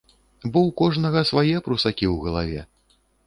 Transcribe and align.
Бо 0.51 0.59
ў 0.69 0.73
кожнага 0.81 1.21
свае 1.31 1.55
прусакі 1.69 2.05
ў 2.13 2.25
галаве. 2.25 2.61